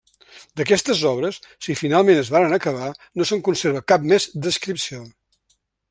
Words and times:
D'aquestes 0.59 1.03
obres, 1.09 1.37
si 1.65 1.75
finalment 1.81 2.21
es 2.23 2.31
varen 2.37 2.57
acabar, 2.59 2.89
no 3.21 3.29
se'n 3.33 3.45
conserva 3.51 3.87
cap 3.93 4.09
més 4.15 4.27
descripció. 4.49 5.05